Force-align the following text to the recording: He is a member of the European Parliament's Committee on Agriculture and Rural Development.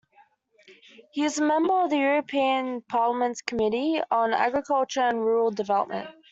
He 1.11 1.23
is 1.25 1.37
a 1.37 1.43
member 1.45 1.83
of 1.83 1.91
the 1.91 1.97
European 1.99 2.81
Parliament's 2.81 3.43
Committee 3.43 4.01
on 4.09 4.33
Agriculture 4.33 5.01
and 5.01 5.19
Rural 5.23 5.51
Development. 5.51 6.09